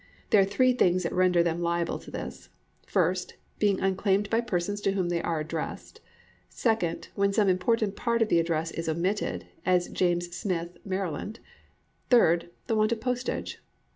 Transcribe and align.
There 0.31 0.41
are 0.41 0.45
three 0.45 0.73
things 0.73 1.03
that 1.03 1.13
render 1.13 1.43
them 1.43 1.61
liable 1.61 1.99
to 1.99 2.09
this: 2.09 2.49
first, 2.87 3.35
being 3.59 3.79
unclaimed 3.79 4.31
by 4.31 4.41
persons 4.41 4.81
to 4.81 4.93
whom 4.93 5.09
they 5.09 5.21
are 5.21 5.39
addressed; 5.41 6.01
second, 6.49 7.09
when 7.13 7.31
some 7.31 7.47
important 7.47 7.95
part 7.95 8.23
of 8.23 8.27
the 8.29 8.39
address 8.39 8.71
is 8.71 8.89
omitted, 8.89 9.45
as 9.63 9.89
James 9.89 10.35
Smith, 10.35 10.79
Maryland; 10.83 11.39
third, 12.09 12.49
the 12.65 12.73
want 12.75 12.91
of 12.91 12.99
postage. 12.99 13.59